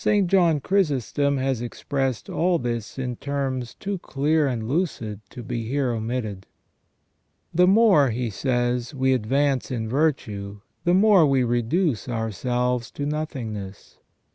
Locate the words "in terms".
2.97-3.75